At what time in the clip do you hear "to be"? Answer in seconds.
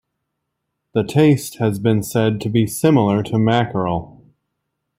2.41-2.65